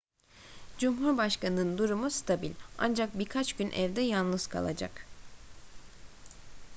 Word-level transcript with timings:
cumhurbaşkanının 0.77 1.77
durumu 1.77 2.09
stabil 2.11 2.51
ancak 2.77 3.19
birkaç 3.19 3.53
gün 3.53 3.71
evde 3.71 4.01
yalnız 4.01 4.47
kalacak 4.47 5.05